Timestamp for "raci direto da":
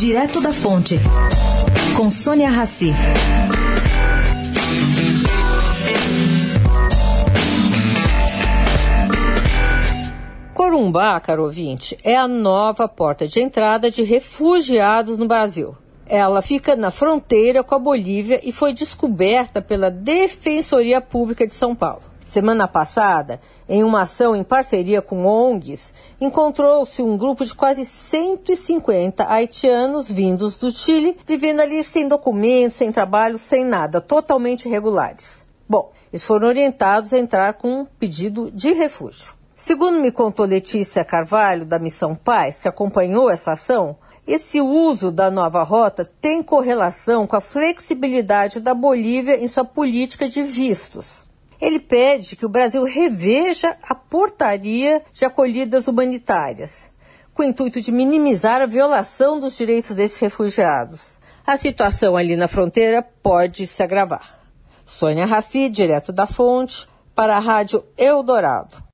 65.26-66.26